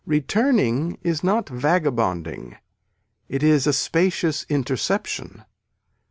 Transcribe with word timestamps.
Returning 0.07 0.97
is 1.03 1.23
not 1.23 1.47
vagabonding 1.47 2.57
it 3.29 3.43
is 3.43 3.67
a 3.67 3.71
spacious 3.73 4.47
interception. 4.49 5.43